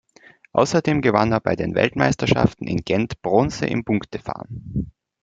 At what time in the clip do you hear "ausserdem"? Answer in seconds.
0.53-1.01